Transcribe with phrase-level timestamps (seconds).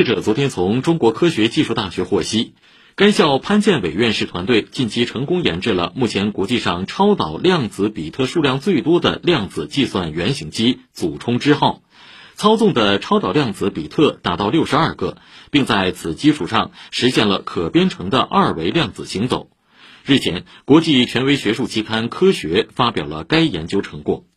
[0.00, 2.54] 记者昨天从中国科学技术大学获悉
[2.94, 11.82] 该校潘建伟院士团队近期成功研制了目前国际上超导量子比特数量最多的量子计算原型机祖冲之号
[12.34, 15.18] 操纵的超导量子比特达到六十二个
[15.50, 19.50] 并在此基础上实现了可编程的二维量子行走。
[20.06, 24.29] 日前国际权威学术期刊科学发表了该研究成果。